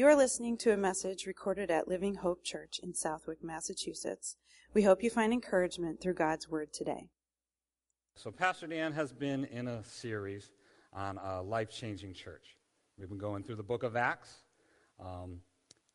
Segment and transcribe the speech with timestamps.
[0.00, 4.36] You are listening to a message recorded at Living Hope Church in Southwick, Massachusetts.
[4.72, 7.10] We hope you find encouragement through God's Word today.
[8.14, 10.52] So, Pastor Dan has been in a series
[10.94, 12.56] on a life changing church.
[12.96, 14.36] We've been going through the book of Acts.
[14.98, 15.42] Um,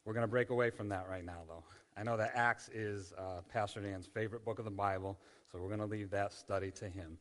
[0.05, 1.63] we're going to break away from that right now, though.
[1.97, 5.17] I know that Acts is uh, Pastor Dan's favorite book of the Bible,
[5.51, 7.17] so we're going to leave that study to him.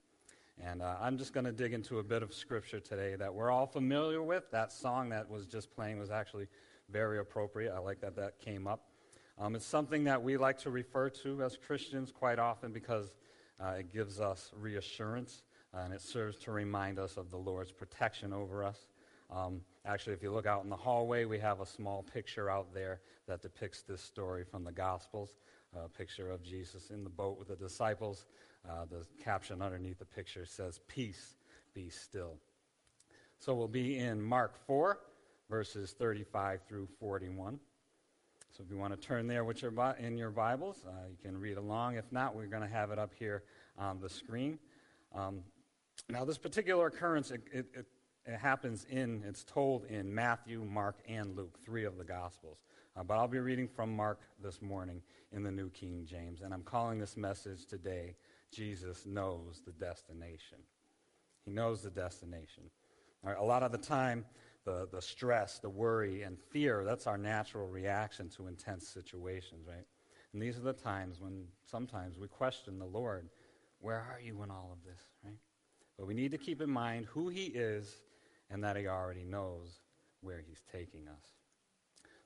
[0.62, 3.50] And uh, I'm just going to dig into a bit of scripture today that we're
[3.50, 4.50] all familiar with.
[4.50, 6.46] That song that was just playing was actually
[6.90, 7.72] very appropriate.
[7.74, 8.88] I like that that came up.
[9.38, 13.12] Um, it's something that we like to refer to as Christians quite often because
[13.60, 15.42] uh, it gives us reassurance
[15.74, 18.86] uh, and it serves to remind us of the Lord's protection over us.
[19.30, 22.72] Um, actually, if you look out in the hallway, we have a small picture out
[22.72, 25.36] there that depicts this story from the Gospels.
[25.76, 28.26] A picture of Jesus in the boat with the disciples.
[28.68, 31.34] Uh, the caption underneath the picture says, Peace,
[31.74, 32.36] be still.
[33.40, 35.00] So we'll be in Mark 4,
[35.48, 37.58] verses 35 through 41.
[38.56, 41.38] So if you want to turn there with your, in your Bibles, uh, you can
[41.40, 41.96] read along.
[41.96, 43.42] If not, we're going to have it up here
[43.76, 44.58] on the screen.
[45.14, 45.40] Um,
[46.08, 47.86] now, this particular occurrence, it, it, it,
[48.26, 52.58] it, happens in, it's told in Matthew, Mark, and Luke, three of the Gospels.
[52.96, 56.40] Uh, but I'll be reading from Mark this morning in the New King James.
[56.40, 58.14] And I'm calling this message today,
[58.52, 60.58] Jesus Knows the Destination.
[61.44, 62.64] He knows the destination.
[63.24, 64.24] a lot of the time,
[64.64, 69.86] the, the stress, the worry, and fear, that's our natural reaction to intense situations, right?
[70.32, 73.28] And these are the times when sometimes we question the Lord,
[73.80, 75.38] where are you in all of this, right?
[75.98, 78.00] But we need to keep in mind who He is
[78.50, 79.80] and that He already knows
[80.22, 81.24] where He's taking us.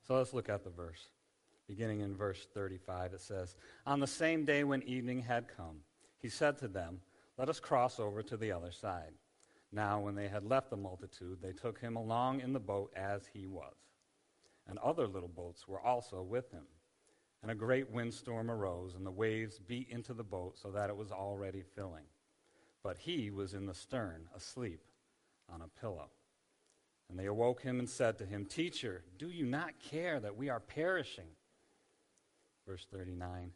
[0.06, 1.08] So let's look at the verse.
[1.66, 5.80] Beginning in verse 35, it says, On the same day when evening had come,
[6.18, 7.00] He said to them,
[7.36, 9.12] Let us cross over to the other side.
[9.70, 13.28] Now, when they had left the multitude, they took him along in the boat as
[13.32, 13.74] he was.
[14.66, 16.64] And other little boats were also with him.
[17.42, 20.96] And a great windstorm arose, and the waves beat into the boat so that it
[20.96, 22.04] was already filling
[22.82, 24.80] but he was in the stern, asleep
[25.52, 26.08] on a pillow.
[27.10, 30.48] And they awoke him and said to him, Teacher, do you not care that we
[30.48, 31.28] are perishing?
[32.66, 33.52] Verse 39.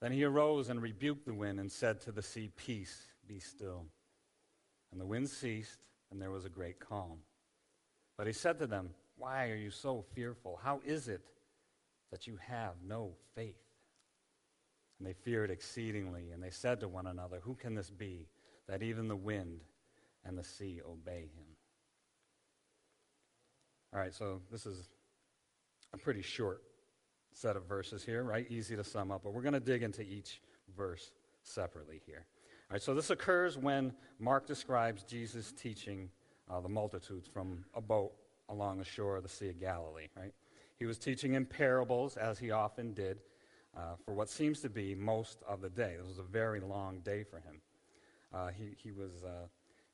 [0.00, 3.86] Then he arose and rebuked the wind and said to the sea, Peace, be still.
[4.92, 7.18] And the wind ceased, and there was a great calm.
[8.16, 10.58] But he said to them, Why are you so fearful?
[10.62, 11.22] How is it
[12.10, 13.62] that you have no faith?
[14.98, 18.28] And they feared exceedingly, and they said to one another, Who can this be?
[18.68, 19.62] that even the wind
[20.24, 21.46] and the sea obey him.
[23.92, 24.88] All right, so this is
[25.94, 26.62] a pretty short
[27.32, 28.46] set of verses here, right?
[28.50, 30.42] Easy to sum up, but we're going to dig into each
[30.76, 31.10] verse
[31.42, 32.26] separately here.
[32.76, 36.10] So this occurs when Mark describes Jesus teaching
[36.50, 38.12] uh, the multitudes from a boat
[38.50, 40.34] along the shore of the Sea of Galilee, right?
[40.76, 43.20] He was teaching in parables, as he often did,
[43.76, 45.94] uh, for what seems to be most of the day.
[45.98, 47.60] This was a very long day for him.
[48.34, 49.46] Uh, he, he was uh,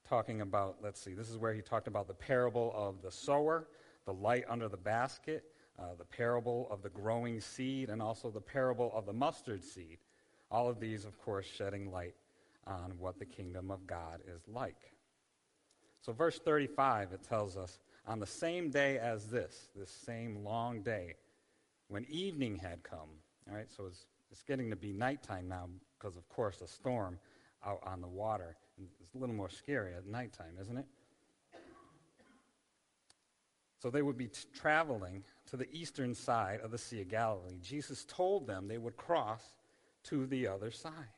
[0.09, 3.69] talking about, let's see, this is where he talked about the parable of the sower,
[4.05, 5.45] the light under the basket,
[5.79, 9.99] uh, the parable of the growing seed, and also the parable of the mustard seed.
[10.51, 12.15] All of these, of course, shedding light
[12.67, 14.93] on what the kingdom of God is like.
[16.01, 20.83] So, verse 35, it tells us, on the same day as this, this same long
[20.83, 21.15] day,
[21.89, 23.09] when evening had come,
[23.49, 27.19] all right, so it's, it's getting to be nighttime now because, of course, a storm
[27.65, 28.57] out on the water.
[29.03, 30.87] It's a little more scary at nighttime, isn't it?
[33.79, 37.59] So they would be t- traveling to the eastern side of the Sea of Galilee.
[37.61, 39.43] Jesus told them they would cross
[40.05, 41.13] to the other side.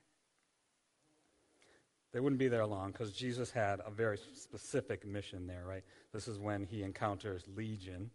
[2.17, 5.85] They wouldn't be there long because Jesus had a very specific mission there, right?
[6.15, 8.11] This is when he encounters Legion.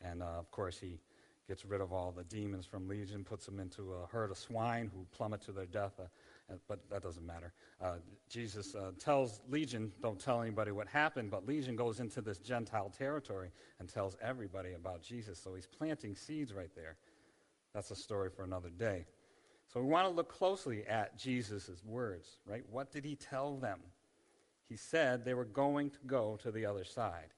[0.00, 1.00] And uh, of course, he
[1.48, 4.92] gets rid of all the demons from Legion, puts them into a herd of swine
[4.94, 5.94] who plummet to their death.
[5.98, 7.52] Uh, but that doesn't matter.
[7.80, 7.94] Uh,
[8.28, 12.92] Jesus uh, tells Legion, don't tell anybody what happened, but Legion goes into this Gentile
[12.96, 15.36] territory and tells everybody about Jesus.
[15.36, 16.94] So he's planting seeds right there.
[17.74, 19.04] That's a story for another day.
[19.72, 22.62] So we want to look closely at Jesus' words, right?
[22.70, 23.78] What did he tell them?
[24.68, 27.32] He said they were going to go to the other side.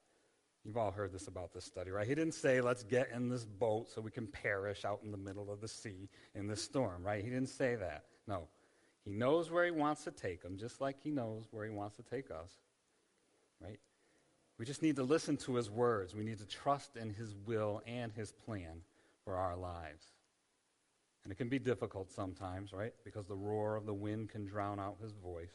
[0.65, 2.07] You've all heard this about this study, right?
[2.07, 5.19] He didn't say, let's get in this boat so we can perish out in the
[5.19, 7.23] middle of the sea in this storm, right?
[7.23, 8.05] He didn't say that.
[8.27, 8.49] No.
[9.05, 11.97] He knows where he wants to take them, just like he knows where he wants
[11.97, 12.51] to take us.
[13.63, 13.79] Right?
[14.59, 16.15] We just need to listen to his words.
[16.15, 18.81] We need to trust in his will and his plan
[19.25, 20.14] for our lives.
[21.25, 22.93] And it can be difficult sometimes, right?
[23.03, 25.55] Because the roar of the wind can drown out his voice.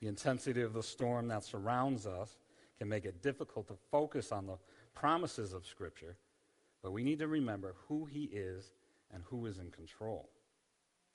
[0.00, 2.38] The intensity of the storm that surrounds us
[2.78, 4.56] can make it difficult to focus on the
[4.94, 6.16] promises of Scripture,
[6.82, 8.72] but we need to remember who He is
[9.12, 10.28] and who is in control,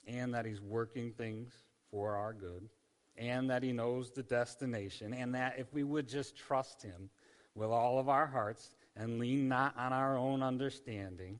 [0.06, 1.52] and that He's working things
[1.90, 2.70] for our good,
[3.18, 7.10] and that He knows the destination, and that if we would just trust Him
[7.54, 11.38] with all of our hearts and lean not on our own understanding,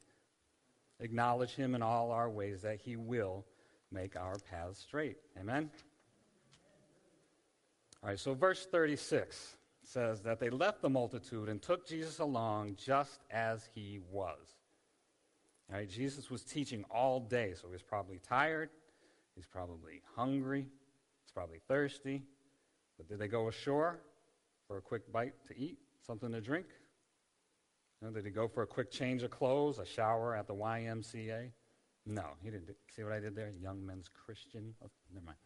[1.01, 3.45] acknowledge Him in all our ways, that He will
[3.91, 5.17] make our paths straight.
[5.39, 5.71] Amen?
[8.03, 12.77] All right, so verse 36 says that they left the multitude and took Jesus along
[12.77, 14.39] just as he was.
[15.71, 18.71] All right, Jesus was teaching all day, so he's probably tired,
[19.35, 20.67] he's probably hungry,
[21.25, 22.23] he's probably thirsty.
[22.97, 24.01] But did they go ashore
[24.67, 26.67] for a quick bite to eat, something to drink?
[28.01, 30.55] You know, did he go for a quick change of clothes, a shower at the
[30.55, 31.51] YMCA?
[32.07, 32.75] No, he didn't.
[32.95, 33.53] See what I did there?
[33.61, 34.75] Young Men's Christian.
[34.83, 35.39] Oh, never mind.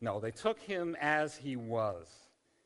[0.00, 2.06] no, they took him as he was.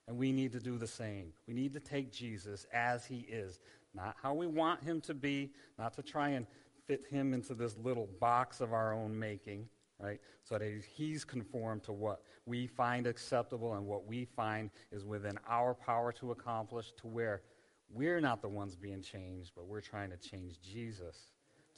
[0.06, 1.32] And we need to do the same.
[1.46, 3.60] We need to take Jesus as he is,
[3.94, 6.46] not how we want him to be, not to try and
[6.86, 9.68] fit him into this little box of our own making,
[10.00, 10.20] right?
[10.44, 15.38] So that he's conformed to what we find acceptable and what we find is within
[15.48, 17.42] our power to accomplish, to where
[17.90, 21.28] we're not the ones being changed, but we're trying to change Jesus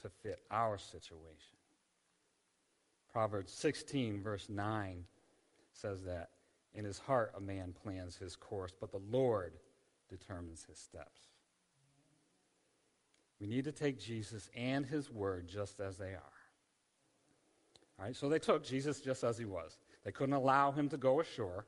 [0.02, 1.56] to fit our situation.
[3.12, 5.05] Proverbs 16, verse 9
[5.73, 6.31] says that
[6.75, 9.55] in his heart a man plans his course, but the Lord
[10.08, 11.20] determines his steps.
[13.40, 16.39] We need to take Jesus and his word just as they are.
[18.00, 19.76] Right, so they took Jesus just as he was.
[20.05, 21.67] They couldn't allow him to go ashore,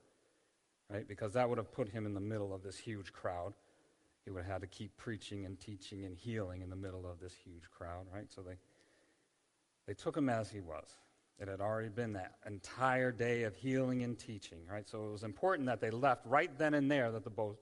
[0.89, 3.53] right, because that would have put him in the middle of this huge crowd.
[4.25, 7.21] He would have had to keep preaching and teaching and healing in the middle of
[7.21, 8.31] this huge crowd, right?
[8.33, 8.55] So they,
[9.87, 10.97] they took him as he was.
[11.39, 14.89] It had already been that entire day of healing and teaching, right?
[14.89, 17.59] So it was important that they left right then and there that the boat,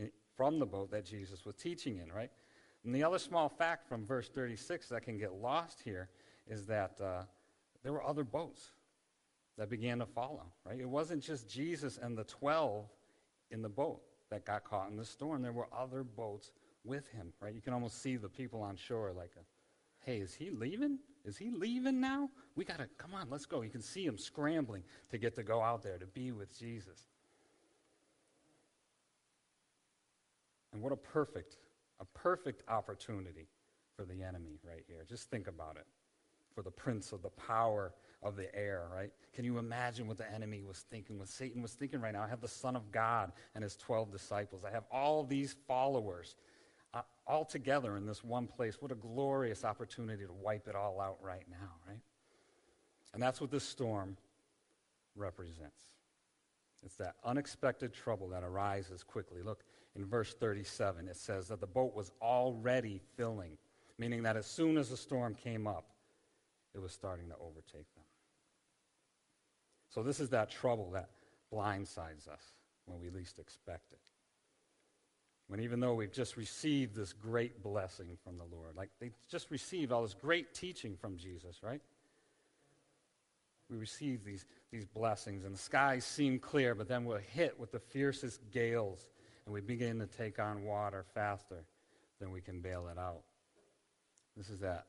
[0.00, 2.30] eh, from the boat that Jesus was teaching in, right?
[2.84, 6.08] And the other small fact from verse 36 that can get lost here
[6.46, 7.22] is that uh,
[7.86, 8.72] there were other boats
[9.56, 10.80] that began to follow, right?
[10.80, 12.84] It wasn't just Jesus and the 12
[13.52, 15.40] in the boat that got caught in the storm.
[15.40, 16.50] There were other boats
[16.82, 17.54] with him, right?
[17.54, 19.30] You can almost see the people on shore like,
[20.00, 20.98] hey, is he leaving?
[21.24, 22.28] Is he leaving now?
[22.56, 23.62] We got to, come on, let's go.
[23.62, 24.82] You can see him scrambling
[25.12, 27.06] to get to go out there to be with Jesus.
[30.72, 31.58] And what a perfect,
[32.00, 33.46] a perfect opportunity
[33.94, 35.06] for the enemy right here.
[35.08, 35.86] Just think about it.
[36.56, 37.92] For the prince of the power
[38.22, 39.10] of the air, right?
[39.34, 42.22] Can you imagine what the enemy was thinking, what Satan was thinking right now?
[42.22, 44.64] I have the Son of God and his 12 disciples.
[44.66, 46.34] I have all these followers
[46.94, 48.78] uh, all together in this one place.
[48.80, 52.00] What a glorious opportunity to wipe it all out right now, right?
[53.12, 54.16] And that's what this storm
[55.14, 55.82] represents.
[56.82, 59.42] It's that unexpected trouble that arises quickly.
[59.42, 59.62] Look,
[59.94, 63.58] in verse 37, it says that the boat was already filling,
[63.98, 65.90] meaning that as soon as the storm came up,
[66.76, 68.04] it was starting to overtake them.
[69.88, 71.08] So, this is that trouble that
[71.52, 72.52] blindsides us
[72.84, 74.00] when we least expect it.
[75.48, 79.50] When even though we've just received this great blessing from the Lord, like they just
[79.50, 81.80] received all this great teaching from Jesus, right?
[83.70, 87.72] We receive these, these blessings, and the skies seem clear, but then we're hit with
[87.72, 89.06] the fiercest gales,
[89.44, 91.64] and we begin to take on water faster
[92.20, 93.22] than we can bail it out.
[94.36, 94.86] This is that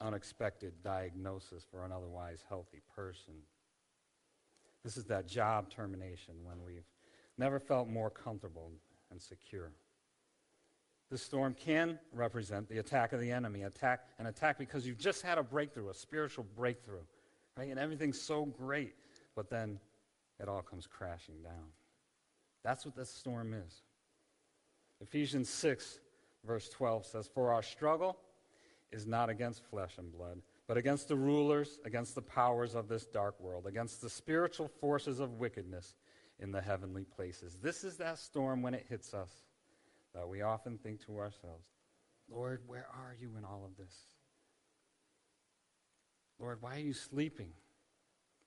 [0.00, 3.34] unexpected diagnosis for an otherwise healthy person.
[4.84, 6.86] This is that job termination when we've
[7.38, 8.70] never felt more comfortable
[9.10, 9.72] and secure.
[11.10, 15.22] This storm can represent the attack of the enemy, attack an attack because you've just
[15.22, 17.04] had a breakthrough, a spiritual breakthrough,
[17.56, 17.70] right?
[17.70, 18.94] And everything's so great,
[19.36, 19.78] but then
[20.40, 21.70] it all comes crashing down.
[22.64, 23.82] That's what this storm is.
[25.00, 26.00] Ephesians 6,
[26.44, 28.18] verse 12 says, For our struggle
[28.92, 33.06] is not against flesh and blood, but against the rulers, against the powers of this
[33.06, 35.94] dark world, against the spiritual forces of wickedness
[36.38, 37.56] in the heavenly places.
[37.60, 39.30] This is that storm when it hits us
[40.14, 41.66] that we often think to ourselves,
[42.28, 43.94] Lord, where are you in all of this?
[46.38, 47.50] Lord, why are you sleeping?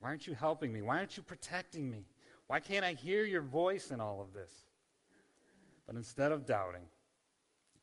[0.00, 0.82] Why aren't you helping me?
[0.82, 2.04] Why aren't you protecting me?
[2.46, 4.52] Why can't I hear your voice in all of this?
[5.86, 6.86] But instead of doubting,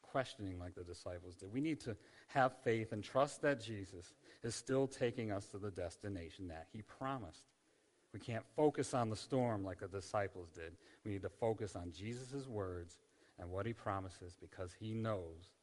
[0.01, 1.95] questioning like the disciples did, we need to
[2.27, 6.81] have faith and trust that Jesus is still taking us to the destination that he
[6.81, 7.43] promised.
[8.13, 10.73] We can't focus on the storm like the disciples did.
[11.05, 12.97] We need to focus on Jesus' words
[13.39, 15.53] and what he promises because he knows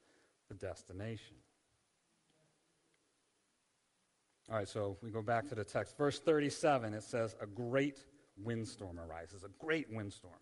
[0.49, 1.37] the destination.
[4.51, 5.97] All right, so we go back to the text.
[5.97, 7.99] Verse 37, it says, A great
[8.37, 10.35] windstorm arises, a great windstorm.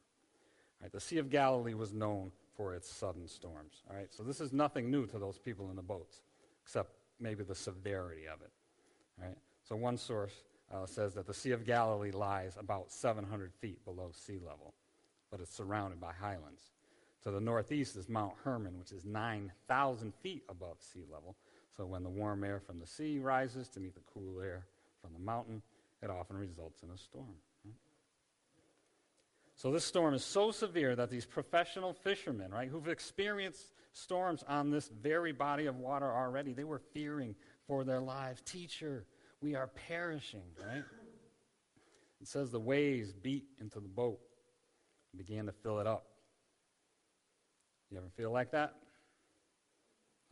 [0.80, 3.82] Right, the Sea of Galilee was known for its sudden storms.
[3.90, 6.20] All right, so this is nothing new to those people in the boats,
[6.62, 6.90] except
[7.20, 8.50] maybe the severity of it.
[9.20, 10.32] All right, so one source
[10.72, 14.74] uh, says that the Sea of Galilee lies about 700 feet below sea level,
[15.30, 16.72] but it's surrounded by highlands.
[17.24, 21.36] To the northeast is Mount Hermon, which is 9,000 feet above sea level.
[21.76, 24.66] So when the warm air from the sea rises to meet the cool air
[25.00, 25.62] from the mountain,
[26.02, 27.36] it often results in a storm.
[29.62, 34.70] So this storm is so severe that these professional fishermen, right, who've experienced storms on
[34.70, 37.36] this very body of water already, they were fearing
[37.68, 38.42] for their lives.
[38.42, 39.04] Teacher,
[39.40, 40.82] we are perishing, right?
[42.20, 44.18] It says the waves beat into the boat
[45.12, 46.08] and began to fill it up.
[47.92, 48.74] You ever feel like that?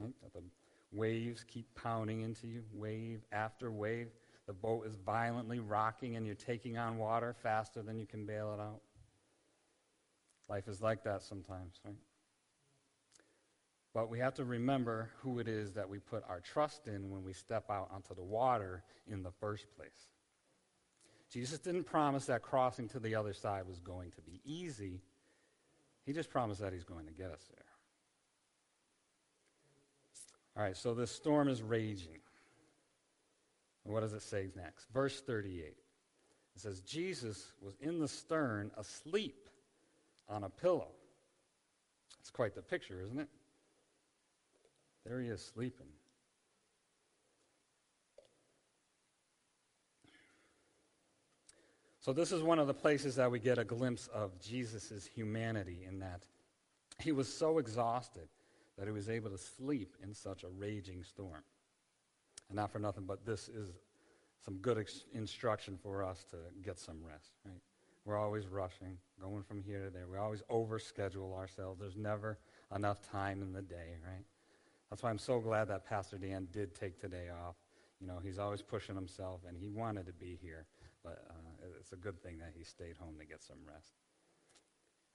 [0.01, 0.13] Right?
[0.25, 0.43] That the
[0.91, 4.09] waves keep pounding into you, wave after wave.
[4.49, 8.53] The boat is violently rocking and you're taking on water faster than you can bail
[8.59, 8.81] it out.
[10.51, 11.95] Life is like that sometimes, right?
[13.95, 17.23] But we have to remember who it is that we put our trust in when
[17.23, 20.09] we step out onto the water in the first place.
[21.33, 25.01] Jesus didn't promise that crossing to the other side was going to be easy.
[26.05, 27.65] He just promised that he's going to get us there.
[30.57, 32.19] All right, so this storm is raging.
[33.85, 34.87] What does it say next?
[34.93, 35.63] Verse 38.
[35.67, 35.77] It
[36.57, 39.50] says, Jesus was in the stern asleep
[40.31, 40.89] on a pillow.
[42.21, 43.29] It's quite the picture, isn't it?
[45.05, 45.87] There he is sleeping.
[52.01, 55.85] So, this is one of the places that we get a glimpse of Jesus' humanity
[55.87, 56.23] in that
[56.99, 58.29] he was so exhausted
[58.79, 61.43] that he was able to sleep in such a raging storm.
[62.49, 63.69] And not for nothing, but this is
[64.45, 67.61] some good ex- instruction for us to get some rest, right?
[68.05, 70.07] We're always rushing, going from here to there.
[70.09, 71.81] We always overschedule ourselves.
[71.81, 72.39] There's never
[72.75, 74.25] enough time in the day, right?
[74.89, 77.57] That's why I'm so glad that Pastor Dan did take today off.
[78.01, 80.67] You know, he's always pushing himself, and he wanted to be here,
[81.05, 83.93] but uh, it's a good thing that he stayed home to get some rest.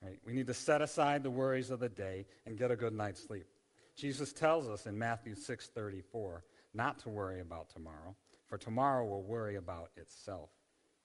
[0.01, 0.19] Right?
[0.25, 3.25] We need to set aside the worries of the day and get a good night's
[3.25, 3.47] sleep.
[3.95, 8.15] Jesus tells us in Matthew 6:34 not to worry about tomorrow,
[8.45, 10.49] for tomorrow will worry about itself.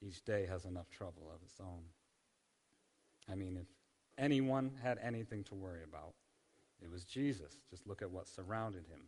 [0.03, 1.83] Each day has enough trouble of its own.
[3.31, 3.67] I mean, if
[4.19, 6.15] anyone had anything to worry about,
[6.83, 7.53] it was Jesus.
[7.69, 9.01] Just look at what surrounded him.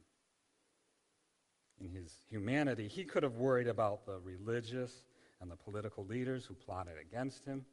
[1.80, 5.04] In his humanity, he could have worried about the religious
[5.40, 7.64] and the political leaders who plotted against him.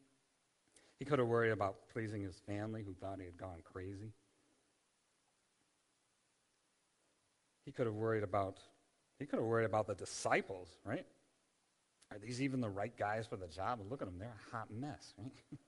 [0.97, 4.13] He could have worried about pleasing his family who thought he had gone crazy.
[7.65, 8.57] He could have worried about
[9.19, 11.05] he could have worried about the disciples, right?
[12.11, 13.79] Are these even the right guys for the job?
[13.89, 15.31] Look at them, they're a hot mess, right?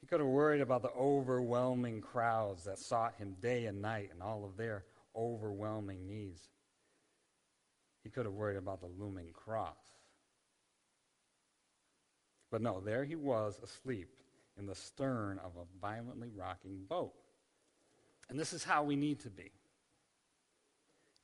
[0.00, 4.22] he could have worried about the overwhelming crowds that sought him day and night and
[4.22, 4.84] all of their
[5.14, 6.40] overwhelming needs.
[8.02, 9.76] He could have worried about the looming cross.
[12.50, 14.08] But no, there he was asleep
[14.58, 17.14] in the stern of a violently rocking boat.
[18.28, 19.50] And this is how we need to be.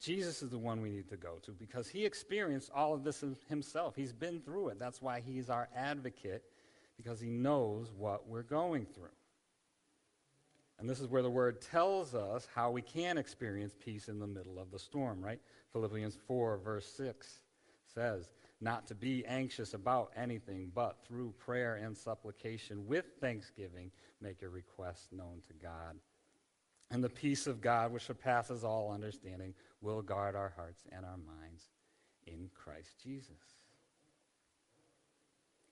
[0.01, 3.25] Jesus is the one we need to go to because he experienced all of this
[3.49, 3.97] himself.
[3.97, 4.79] He's been through it.
[4.79, 6.45] That's why he's our advocate
[6.97, 9.09] because he knows what we're going through.
[10.79, 14.27] And this is where the word tells us how we can experience peace in the
[14.27, 15.41] middle of the storm, right?
[15.73, 17.41] Philippians 4, verse 6
[17.93, 23.91] says, Not to be anxious about anything, but through prayer and supplication with thanksgiving,
[24.21, 25.97] make your requests known to God.
[26.91, 31.19] And the peace of God, which surpasses all understanding, will guard our hearts and our
[31.19, 31.65] minds
[32.27, 33.35] in Christ Jesus.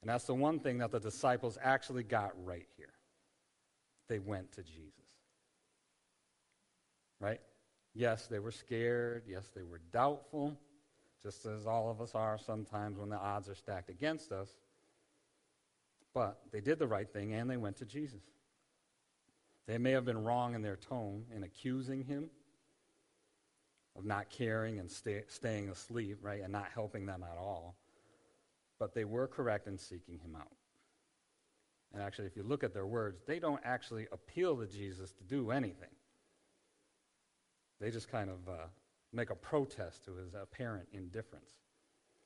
[0.02, 2.92] And that's the one thing that the disciples actually got right here.
[4.08, 4.92] They went to Jesus.
[7.18, 7.40] Right?
[7.94, 9.24] Yes, they were scared.
[9.26, 10.56] Yes, they were doubtful,
[11.22, 14.50] just as all of us are sometimes when the odds are stacked against us.
[16.12, 18.22] But they did the right thing and they went to Jesus.
[19.66, 22.30] They may have been wrong in their tone in accusing him
[23.96, 27.76] of not caring and stay, staying asleep, right, and not helping them at all.
[28.78, 30.52] But they were correct in seeking him out.
[31.92, 35.24] And actually, if you look at their words, they don't actually appeal to Jesus to
[35.24, 35.88] do anything.
[37.80, 38.66] They just kind of uh,
[39.12, 41.50] make a protest to his apparent indifference.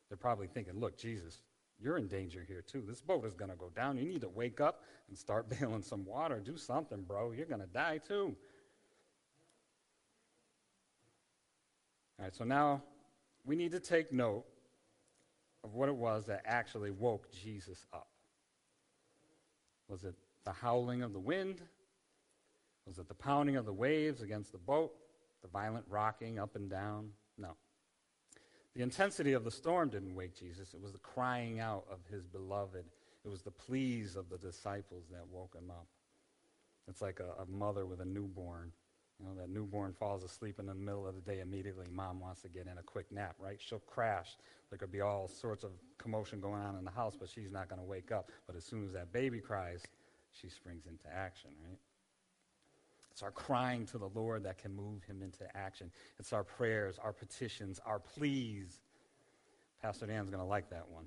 [0.09, 1.39] They're probably thinking, look, Jesus,
[1.83, 2.85] you're in danger here too.
[2.87, 3.97] This boat is going to go down.
[3.97, 6.41] You need to wake up and start bailing some water.
[6.41, 7.33] Do something, bro.
[7.33, 8.37] You're going to die too.
[12.19, 12.83] All right, so now
[13.45, 14.45] we need to take note
[15.65, 18.09] of what it was that actually woke Jesus up.
[19.89, 21.63] Was it The howling of the wind?
[22.87, 24.93] Was it the pounding of the waves against the boat?
[25.43, 27.11] The violent rocking up and down?
[27.39, 27.57] No.
[28.75, 30.75] The intensity of the storm didn't wake Jesus.
[30.75, 32.85] It was the crying out of his beloved.
[33.25, 35.87] It was the pleas of the disciples that woke him up.
[36.89, 38.73] It's like a, a mother with a newborn.
[39.19, 41.87] You know, that newborn falls asleep in the middle of the day immediately.
[41.93, 43.61] Mom wants to get in a quick nap, right?
[43.61, 44.37] She'll crash.
[44.71, 47.69] There could be all sorts of commotion going on in the house, but she's not
[47.69, 48.31] going to wake up.
[48.47, 49.83] But as soon as that baby cries,
[50.33, 51.79] she springs into action, right?
[53.21, 55.91] It's our crying to the Lord that can move him into action.
[56.19, 58.81] It's our prayers, our petitions, our pleas.
[59.83, 61.05] Pastor Dan's going to like that one.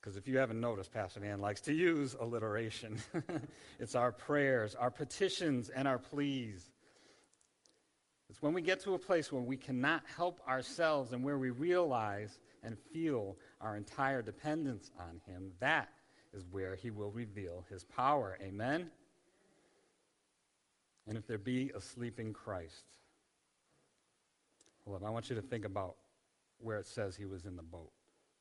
[0.00, 3.00] Because if you haven't noticed, Pastor Dan likes to use alliteration.
[3.80, 6.70] it's our prayers, our petitions, and our pleas.
[8.30, 11.50] It's when we get to a place where we cannot help ourselves and where we
[11.50, 15.50] realize and feel our entire dependence on Him.
[15.58, 15.88] That
[16.32, 18.38] is where He will reveal His power.
[18.40, 18.92] Amen?
[21.06, 22.84] And if there be a sleeping Christ,
[24.86, 25.96] well, I want you to think about
[26.58, 27.90] where it says he was in the boat.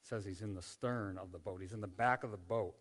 [0.02, 1.60] It says he's in the stern of the boat.
[1.62, 2.76] He's in the back of the boat.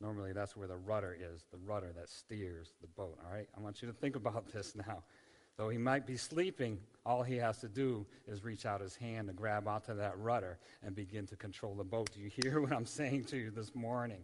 [0.00, 3.18] Normally, that's where the rudder is, the rudder that steers the boat.
[3.24, 3.48] All right?
[3.56, 5.02] I want you to think about this now.
[5.56, 9.26] Though he might be sleeping, all he has to do is reach out his hand
[9.26, 12.10] to grab onto that rudder and begin to control the boat.
[12.14, 14.22] Do you hear what I'm saying to you this morning?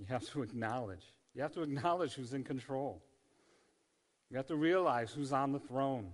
[0.00, 1.12] You have to acknowledge.
[1.34, 3.02] You have to acknowledge who's in control.
[4.30, 6.10] You have to realize who's on the throne.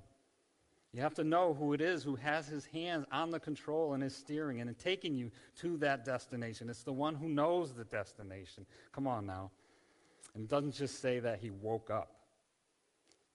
[0.92, 4.02] You have to know who it is who has his hands on the control and
[4.02, 6.68] is steering and taking you to that destination.
[6.68, 8.66] It's the one who knows the destination.
[8.92, 9.50] Come on now.
[10.34, 12.12] And it doesn't just say that he woke up.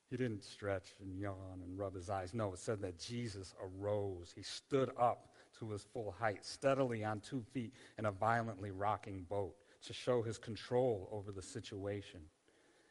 [0.10, 2.34] He didn't stretch and yawn and rub his eyes.
[2.34, 4.34] No, it said that Jesus arose.
[4.36, 5.29] He stood up
[5.60, 9.55] to his full height, steadily on two feet in a violently rocking boat
[9.88, 12.21] to show his control over the situation.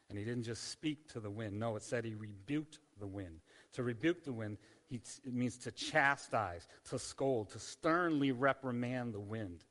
[0.09, 1.57] And he didn't just speak to the wind.
[1.57, 3.39] No, it said he rebuked the wind.
[3.73, 4.57] To rebuke the wind,
[4.89, 9.63] he, it means to chastise, to scold, to sternly reprimand the wind.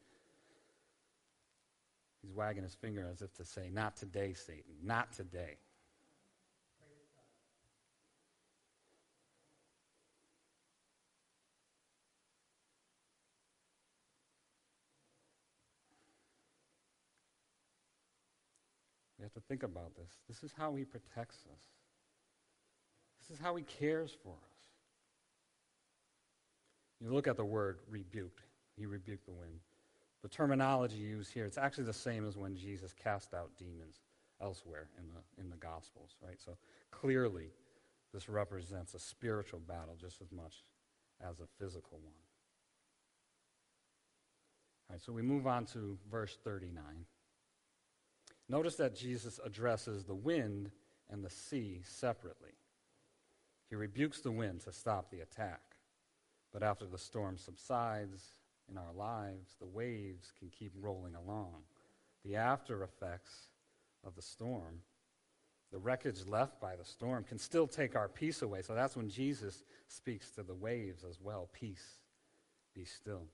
[2.23, 5.59] He's wagging his finger as if to say, Not today, Satan, not today.
[19.31, 20.11] Have to think about this.
[20.29, 21.63] This is how he protects us.
[23.21, 24.59] This is how he cares for us.
[27.01, 28.43] You look at the word rebuked.
[28.77, 29.61] He rebuked the wind.
[30.23, 34.01] The terminology used here, it's actually the same as when Jesus cast out demons
[34.41, 36.39] elsewhere in the, in the Gospels, right?
[36.45, 36.57] So
[36.91, 37.51] clearly,
[38.13, 40.63] this represents a spiritual battle just as much
[41.27, 42.13] as a physical one.
[44.89, 46.83] All right, so we move on to verse 39.
[48.51, 50.73] Notice that Jesus addresses the wind
[51.09, 52.51] and the sea separately.
[53.69, 55.61] He rebukes the wind to stop the attack.
[56.53, 58.25] But after the storm subsides
[58.69, 61.63] in our lives, the waves can keep rolling along.
[62.25, 63.51] The after effects
[64.05, 64.81] of the storm,
[65.71, 68.63] the wreckage left by the storm, can still take our peace away.
[68.63, 72.01] So that's when Jesus speaks to the waves as well peace,
[72.75, 73.29] be still.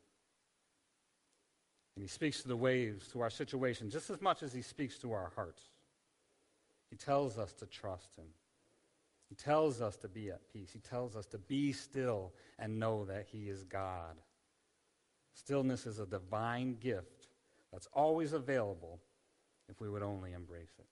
[1.97, 4.99] And he speaks to the waves, to our situation, just as much as he speaks
[4.99, 5.63] to our hearts.
[6.91, 8.27] He tells us to trust him.
[9.29, 10.71] He tells us to be at peace.
[10.73, 14.17] He tells us to be still and know that he is God.
[15.33, 17.29] Stillness is a divine gift
[17.73, 19.01] that's always available
[19.69, 20.87] if we would only embrace it.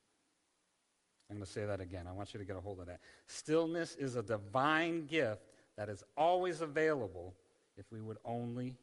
[1.30, 2.06] I'm going to say that again.
[2.08, 3.00] I want you to get a hold of that.
[3.26, 5.42] Stillness is a divine gift
[5.76, 7.34] that is always available
[7.76, 8.76] if we would only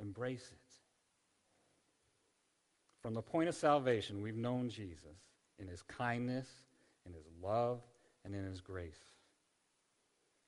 [0.00, 0.65] embrace it.
[3.06, 5.28] From the point of salvation, we've known Jesus
[5.60, 6.48] in his kindness,
[7.06, 7.80] in his love,
[8.24, 8.98] and in his grace.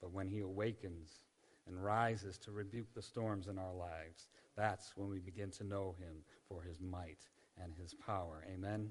[0.00, 1.20] But when he awakens
[1.68, 5.94] and rises to rebuke the storms in our lives, that's when we begin to know
[6.00, 7.20] him for his might
[7.62, 8.44] and his power.
[8.52, 8.90] Amen?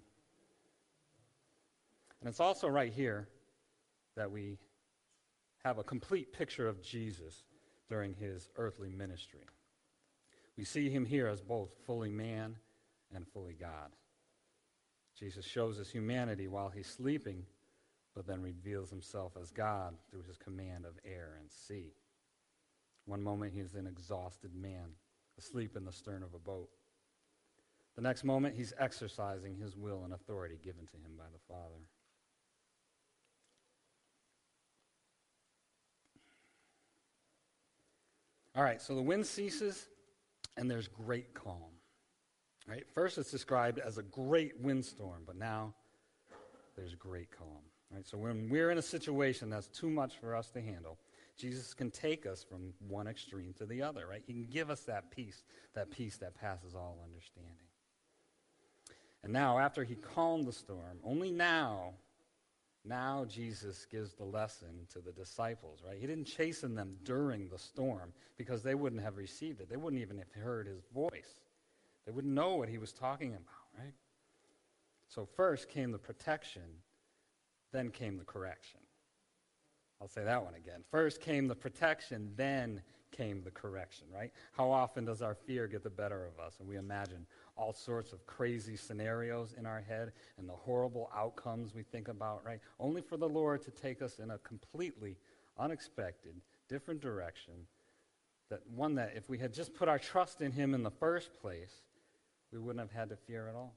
[2.21, 3.27] And it's also right here
[4.15, 4.59] that we
[5.65, 7.43] have a complete picture of Jesus
[7.89, 9.45] during his earthly ministry.
[10.55, 12.55] We see him here as both fully man
[13.13, 13.91] and fully God.
[15.17, 17.43] Jesus shows his humanity while he's sleeping,
[18.15, 21.93] but then reveals himself as God through his command of air and sea.
[23.05, 24.89] One moment he's an exhausted man,
[25.37, 26.69] asleep in the stern of a boat.
[27.95, 31.81] The next moment he's exercising his will and authority given to him by the Father.
[38.55, 39.87] All right, so the wind ceases
[40.57, 41.76] and there's great calm.
[42.67, 42.85] Right?
[42.93, 45.73] First, it's described as a great windstorm, but now
[46.75, 47.63] there's great calm.
[47.91, 48.05] Right?
[48.05, 50.97] So when we're in a situation that's too much for us to handle,
[51.37, 54.23] Jesus can take us from one extreme to the other, right?
[54.25, 55.43] He can give us that peace,
[55.75, 57.53] that peace that passes all understanding.
[59.23, 61.93] And now, after he calmed the storm, only now,
[62.83, 65.97] now Jesus gives the lesson to the disciples, right?
[65.99, 69.69] He didn't chasten them during the storm because they wouldn't have received it.
[69.69, 71.41] They wouldn't even have heard his voice.
[72.07, 73.93] They wouldn't know what he was talking about, right?
[75.09, 76.63] So first came the protection,
[77.73, 78.79] then came the correction.
[80.01, 80.83] I'll say that one again.
[80.89, 84.31] First came the protection, then came the correction, right?
[84.53, 86.55] How often does our fear get the better of us?
[86.59, 87.25] And we imagine
[87.57, 92.45] all sorts of crazy scenarios in our head and the horrible outcomes we think about,
[92.45, 92.59] right?
[92.79, 95.17] Only for the Lord to take us in a completely
[95.57, 96.35] unexpected,
[96.69, 97.53] different direction.
[98.49, 101.33] That one that if we had just put our trust in Him in the first
[101.33, 101.73] place,
[102.51, 103.73] we wouldn't have had to fear at all.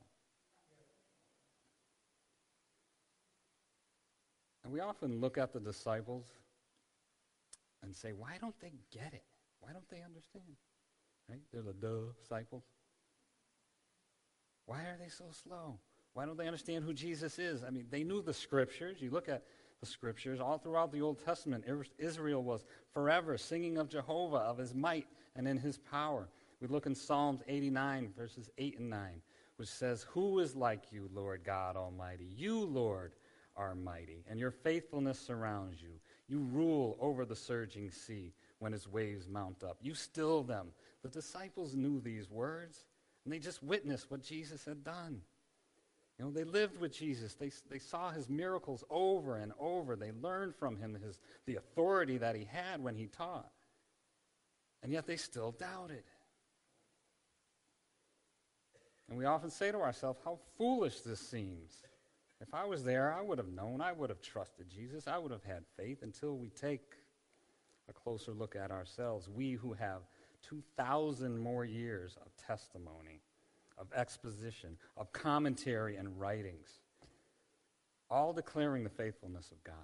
[4.64, 6.26] And we often look at the disciples
[7.82, 9.24] and say, why don't they get it?
[9.60, 10.44] Why don't they understand?
[11.28, 11.40] Right?
[11.52, 11.74] They're the
[12.20, 12.64] disciples.
[14.66, 15.78] Why are they so slow?
[16.12, 17.64] Why don't they understand who Jesus is?
[17.64, 19.00] I mean, they knew the scriptures.
[19.00, 19.44] You look at
[19.80, 21.64] the scriptures all throughout the Old Testament.
[21.98, 26.28] Israel was forever singing of Jehovah, of his might, and in his power.
[26.60, 29.22] We look in Psalms 89, verses 8 and 9,
[29.56, 32.28] which says, Who is like you, Lord God Almighty?
[32.36, 33.12] You, Lord,
[33.56, 36.00] are mighty, and your faithfulness surrounds you.
[36.28, 39.78] You rule over the surging sea when its waves mount up.
[39.82, 40.68] You still them.
[41.02, 42.84] The disciples knew these words,
[43.24, 45.22] and they just witnessed what Jesus had done.
[46.18, 47.34] You know, they lived with Jesus.
[47.34, 49.96] They, they saw his miracles over and over.
[49.96, 53.50] They learned from him his, the authority that he had when he taught.
[54.82, 56.02] And yet they still doubted.
[59.10, 61.82] And we often say to ourselves, how foolish this seems.
[62.40, 63.80] If I was there, I would have known.
[63.80, 65.06] I would have trusted Jesus.
[65.06, 66.94] I would have had faith until we take
[67.88, 69.28] a closer look at ourselves.
[69.28, 70.02] We who have
[70.48, 73.20] 2,000 more years of testimony,
[73.76, 76.80] of exposition, of commentary and writings,
[78.08, 79.74] all declaring the faithfulness of God.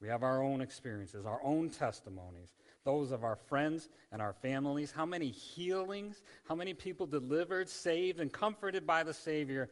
[0.00, 4.90] We have our own experiences, our own testimonies, those of our friends and our families.
[4.90, 9.70] How many healings, how many people delivered, saved, and comforted by the Savior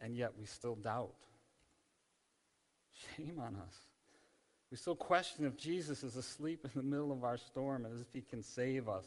[0.00, 1.14] and yet we still doubt.
[3.16, 3.74] Shame on us.
[4.70, 8.06] We still question if Jesus is asleep in the middle of our storm as if
[8.12, 9.06] he can save us.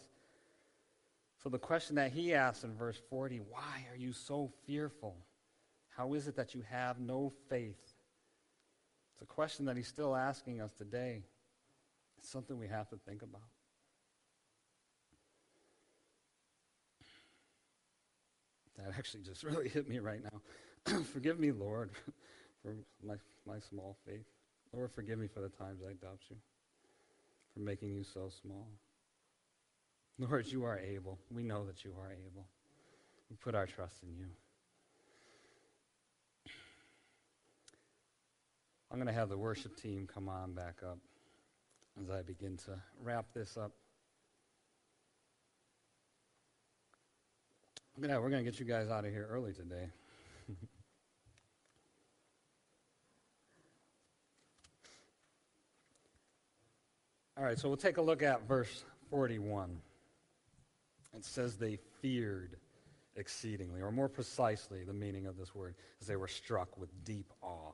[1.43, 5.15] So the question that he asks in verse 40 why are you so fearful?
[5.89, 7.79] How is it that you have no faith?
[9.13, 11.23] It's a question that he's still asking us today.
[12.21, 13.41] It's something we have to think about.
[18.77, 20.99] That actually just really hit me right now.
[21.13, 21.91] forgive me, Lord,
[22.63, 23.15] for my,
[23.47, 24.25] my small faith.
[24.73, 26.37] Lord, forgive me for the times I doubt you,
[27.53, 28.67] for making you so small.
[30.19, 31.17] Lord, you are able.
[31.31, 32.45] We know that you are able.
[33.29, 34.27] We put our trust in you.
[38.91, 40.99] I'm going to have the worship team come on back up
[41.99, 43.71] as I begin to wrap this up.
[47.97, 49.89] We're going to get you guys out of here early today.
[57.37, 59.81] All right, so we'll take a look at verse 41.
[61.15, 62.55] It says they feared
[63.15, 67.31] exceedingly, or more precisely, the meaning of this word is they were struck with deep
[67.41, 67.73] awe.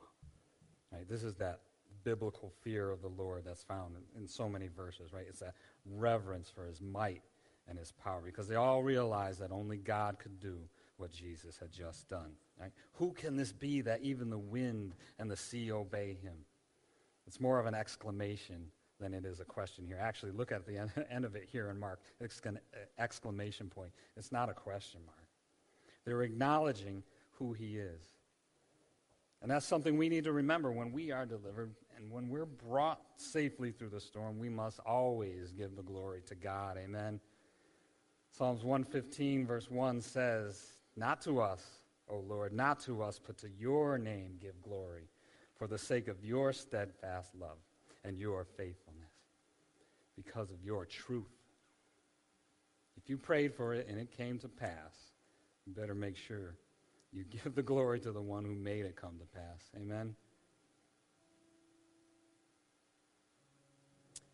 [0.92, 1.08] Right?
[1.08, 1.60] This is that
[2.08, 5.26] biblical fear of the Lord that's found in, in so many verses, right?
[5.28, 5.52] It's that
[5.84, 7.20] reverence for his might
[7.68, 10.56] and his power because they all realized that only God could do
[10.96, 12.30] what Jesus had just done.
[12.58, 12.70] Right?
[12.94, 16.46] Who can this be that even the wind and the sea obey him?
[17.26, 19.98] It's more of an exclamation than it is a question here.
[20.00, 20.78] Actually, look at the
[21.10, 22.00] end of it here in Mark.
[22.20, 23.90] It's an uh, exclamation point.
[24.16, 25.18] It's not a question mark.
[26.06, 28.00] They're acknowledging who he is.
[29.40, 33.00] And that's something we need to remember when we are delivered and when we're brought
[33.16, 34.38] safely through the storm.
[34.38, 36.76] We must always give the glory to God.
[36.76, 37.20] Amen.
[38.32, 41.64] Psalms 115, verse 1 says, Not to us,
[42.08, 45.08] O Lord, not to us, but to your name give glory
[45.56, 47.58] for the sake of your steadfast love
[48.04, 49.10] and your faithfulness
[50.16, 51.26] because of your truth.
[52.96, 55.12] If you prayed for it and it came to pass,
[55.66, 56.56] you better make sure
[57.12, 59.70] you give the glory to the one who made it come to pass.
[59.76, 60.14] Amen.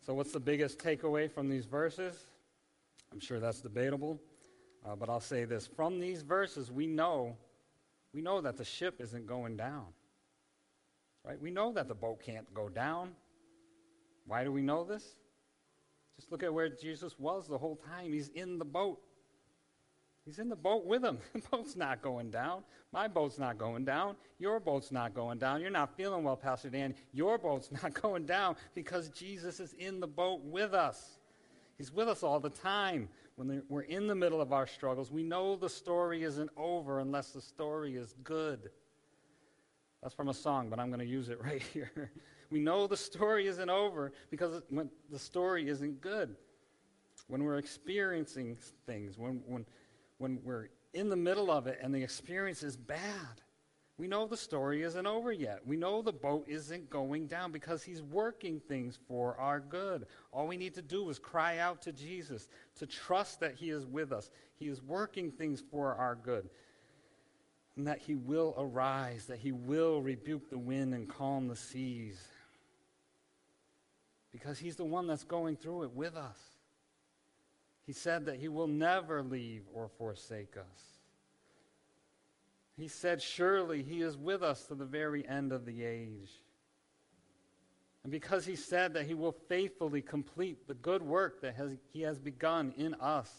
[0.05, 2.15] So, what's the biggest takeaway from these verses?
[3.11, 4.19] I'm sure that's debatable.
[4.85, 7.35] Uh, but I'll say this from these verses, we know,
[8.13, 9.85] we know that the ship isn't going down.
[11.23, 11.41] Right?
[11.41, 13.11] We know that the boat can't go down.
[14.27, 15.15] Why do we know this?
[16.17, 18.13] Just look at where Jesus was the whole time.
[18.13, 18.99] He's in the boat.
[20.25, 21.19] He's in the boat with him.
[21.33, 22.63] The boat's not going down.
[22.91, 24.15] My boat's not going down.
[24.39, 25.61] Your boat's not going down.
[25.61, 26.95] You're not feeling well, Pastor Dan.
[27.13, 31.19] Your boat's not going down because Jesus is in the boat with us.
[31.77, 33.09] He's with us all the time.
[33.35, 37.31] When we're in the middle of our struggles, we know the story isn't over unless
[37.31, 38.69] the story is good.
[40.01, 42.11] That's from a song, but I'm going to use it right here.
[42.49, 46.35] we know the story isn't over because when the story isn't good.
[47.27, 49.65] When we're experiencing things, when, when
[50.17, 53.41] when we're in the middle of it and the experience is bad.
[53.97, 55.61] We know the story isn't over yet.
[55.65, 60.07] We know the boat isn't going down because he's working things for our good.
[60.33, 63.85] All we need to do is cry out to Jesus, to trust that he is
[63.85, 64.31] with us.
[64.57, 66.49] He is working things for our good.
[67.77, 72.21] And that he will arise, that he will rebuke the wind and calm the seas.
[74.33, 76.37] Because he's the one that's going through it with us.
[77.85, 80.81] He said that He will never leave or forsake us.
[82.77, 86.29] He said, Surely He is with us to the very end of the age.
[88.03, 92.01] And because He said that He will faithfully complete the good work that has, He
[92.01, 93.31] has begun in us,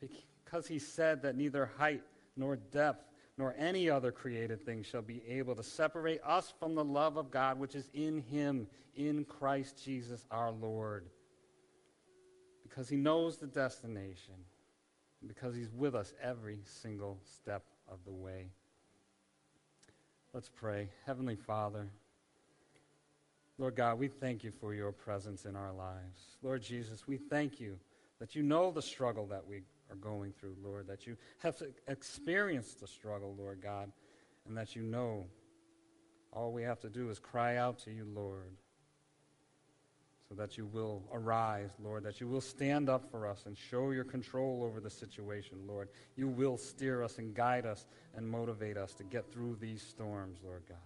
[0.00, 2.02] because He said that neither height
[2.36, 6.84] nor depth nor any other created thing shall be able to separate us from the
[6.84, 11.06] love of God which is in Him, in Christ Jesus our Lord
[12.72, 14.34] because He knows the destination,
[15.26, 18.46] because He's with us every single step of the way.
[20.32, 20.88] Let's pray.
[21.04, 21.88] Heavenly Father,
[23.58, 26.38] Lord God, we thank you for your presence in our lives.
[26.42, 27.78] Lord Jesus, we thank you
[28.18, 32.80] that you know the struggle that we are going through, Lord, that you have experienced
[32.80, 33.92] the struggle, Lord God,
[34.48, 35.26] and that you know
[36.32, 38.56] all we have to do is cry out to you, Lord
[40.32, 43.90] so that you will arise, Lord, that you will stand up for us and show
[43.90, 45.90] your control over the situation, Lord.
[46.16, 50.38] You will steer us and guide us and motivate us to get through these storms,
[50.42, 50.78] Lord God.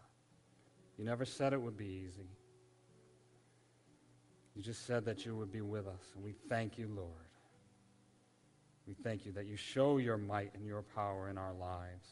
[0.98, 2.28] You never said it would be easy.
[4.56, 7.10] You just said that you would be with us, and we thank you, Lord.
[8.88, 12.08] We thank you that you show your might and your power in our lives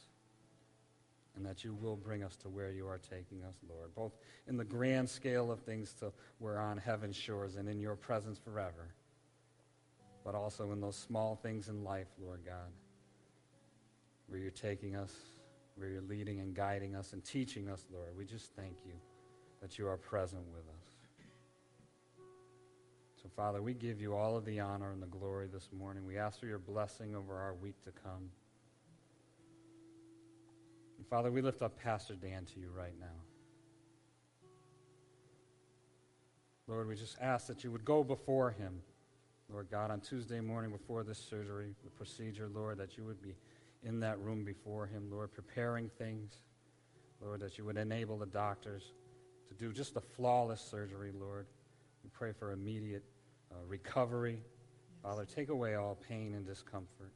[1.37, 4.13] and that you will bring us to where you are taking us, Lord, both
[4.47, 8.39] in the grand scale of things to we're on heaven's shores and in your presence
[8.39, 8.95] forever,
[10.25, 12.73] but also in those small things in life, Lord God,
[14.29, 15.13] where you're taking us,
[15.77, 18.17] where you're leading and guiding us and teaching us, Lord.
[18.17, 18.95] We just thank you
[19.61, 20.85] that you are present with us.
[23.23, 26.05] So, Father, we give you all of the honor and the glory this morning.
[26.05, 28.29] We ask for your blessing over our week to come.
[31.05, 33.21] And Father, we lift up Pastor Dan to you right now.
[36.67, 38.81] Lord, we just ask that you would go before him,
[39.51, 43.35] Lord God, on Tuesday morning before this surgery, the procedure, Lord, that you would be
[43.83, 46.39] in that room before him, Lord, preparing things.
[47.21, 48.93] Lord, that you would enable the doctors
[49.49, 51.47] to do just a flawless surgery, Lord.
[52.03, 53.05] We pray for immediate
[53.53, 54.39] uh, recovery.
[55.03, 57.13] Father, take away all pain and discomfort.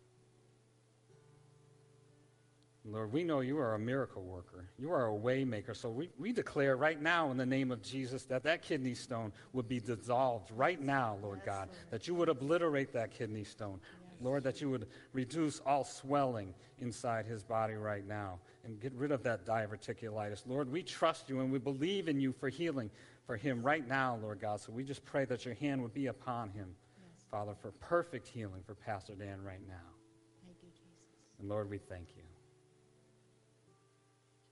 [2.91, 4.65] Lord, we know you are a miracle worker.
[4.79, 5.77] You are a waymaker.
[5.77, 9.33] So we, we declare right now in the name of Jesus that that kidney stone
[9.53, 11.69] would be dissolved right now, Lord yes, God.
[11.69, 11.91] Lord.
[11.91, 13.81] That you would obliterate that kidney stone.
[13.83, 14.23] Yes.
[14.23, 19.13] Lord, that you would reduce all swelling inside his body right now and get rid
[19.13, 20.45] of that diverticulitis.
[20.47, 22.91] Lord, we trust you and we believe in you for healing
[23.27, 24.61] for him right now, Lord God.
[24.61, 27.27] So we just pray that your hand would be upon him, yes.
[27.31, 29.75] Father, for perfect healing for Pastor Dan right now.
[30.47, 31.05] Thank you, Jesus.
[31.39, 32.23] And Lord, we thank you.